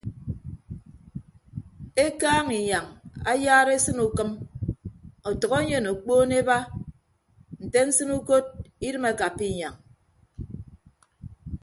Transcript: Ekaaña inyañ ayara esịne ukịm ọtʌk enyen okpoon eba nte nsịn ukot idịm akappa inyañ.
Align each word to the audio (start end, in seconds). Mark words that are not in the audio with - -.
Ekaaña 2.05 2.53
inyañ 2.61 2.85
ayara 3.31 3.71
esịne 3.77 4.01
ukịm 4.07 4.29
ọtʌk 5.29 5.51
enyen 5.61 5.85
okpoon 5.93 6.31
eba 6.39 6.57
nte 7.63 7.79
nsịn 7.87 8.09
ukot 8.19 8.45
idịm 8.85 9.03
akappa 9.11 9.43
inyañ. 9.51 9.75